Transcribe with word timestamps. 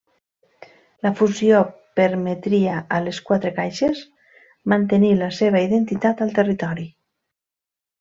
La 1.07 1.11
fusió 1.19 1.59
permetria 1.99 2.79
a 2.97 3.03
les 3.09 3.21
quatre 3.29 3.53
caixes 3.61 4.03
mantenir 4.77 5.15
la 5.23 5.33
seva 5.45 5.67
identitat 5.71 6.29
al 6.29 6.39
territori. 6.45 6.93